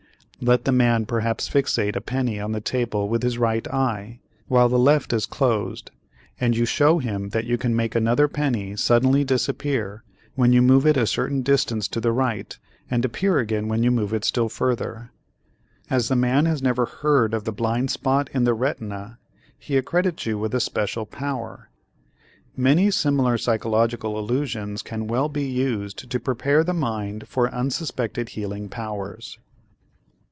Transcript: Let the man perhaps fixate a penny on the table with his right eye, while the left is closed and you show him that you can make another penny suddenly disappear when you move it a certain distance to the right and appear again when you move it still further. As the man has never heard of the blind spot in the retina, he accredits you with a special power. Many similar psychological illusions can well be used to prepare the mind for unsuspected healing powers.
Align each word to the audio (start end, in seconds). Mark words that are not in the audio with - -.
Let 0.43 0.65
the 0.65 0.71
man 0.71 1.05
perhaps 1.05 1.47
fixate 1.47 1.95
a 1.95 2.01
penny 2.01 2.39
on 2.39 2.51
the 2.51 2.59
table 2.61 3.07
with 3.07 3.21
his 3.21 3.37
right 3.37 3.67
eye, 3.67 4.21
while 4.47 4.69
the 4.69 4.79
left 4.79 5.13
is 5.13 5.27
closed 5.27 5.91
and 6.39 6.57
you 6.57 6.65
show 6.65 6.97
him 6.97 7.29
that 7.29 7.45
you 7.45 7.59
can 7.59 7.75
make 7.75 7.93
another 7.93 8.27
penny 8.27 8.75
suddenly 8.75 9.23
disappear 9.23 10.03
when 10.33 10.51
you 10.51 10.63
move 10.63 10.87
it 10.87 10.97
a 10.97 11.05
certain 11.05 11.43
distance 11.43 11.87
to 11.89 11.99
the 12.01 12.11
right 12.11 12.57
and 12.89 13.05
appear 13.05 13.37
again 13.37 13.67
when 13.67 13.83
you 13.83 13.91
move 13.91 14.15
it 14.15 14.25
still 14.25 14.49
further. 14.49 15.11
As 15.91 16.07
the 16.07 16.15
man 16.15 16.47
has 16.47 16.59
never 16.59 16.87
heard 16.87 17.35
of 17.35 17.43
the 17.43 17.51
blind 17.53 17.91
spot 17.91 18.27
in 18.33 18.43
the 18.43 18.55
retina, 18.55 19.19
he 19.59 19.77
accredits 19.77 20.25
you 20.25 20.39
with 20.39 20.55
a 20.55 20.59
special 20.59 21.05
power. 21.05 21.69
Many 22.57 22.89
similar 22.89 23.37
psychological 23.37 24.17
illusions 24.17 24.81
can 24.81 25.05
well 25.05 25.29
be 25.29 25.45
used 25.47 26.09
to 26.09 26.19
prepare 26.19 26.63
the 26.63 26.73
mind 26.73 27.27
for 27.27 27.47
unsuspected 27.53 28.29
healing 28.29 28.69
powers. 28.69 29.37